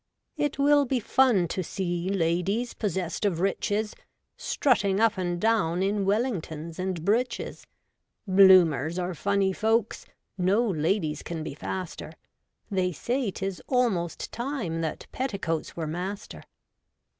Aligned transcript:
35 0.37 0.45
It 0.49 0.57
will 0.59 0.85
be 0.85 0.99
fun 0.99 1.47
to 1.49 1.61
see 1.63 2.09
Ladies, 2.09 2.73
possessed 2.73 3.23
of 3.23 3.39
riches, 3.39 3.93
Strutting 4.35 4.99
up 4.99 5.15
and 5.15 5.39
down 5.39 5.83
In 5.83 6.05
Wellingtons 6.05 6.79
and 6.79 7.05
breeches. 7.05 7.67
Bloomers 8.27 8.97
are 8.97 9.13
funny 9.13 9.53
folks, 9.53 10.07
No 10.39 10.67
ladies 10.67 11.21
can 11.21 11.43
be 11.43 11.53
faster: 11.53 12.13
They 12.71 12.91
say 12.91 13.29
'tis 13.29 13.61
almost 13.67 14.31
time 14.31 14.81
That 14.81 15.05
petticoats 15.11 15.75
were 15.75 15.85
master. 15.85 16.41